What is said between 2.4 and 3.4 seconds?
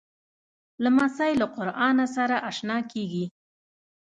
اشنا کېږي.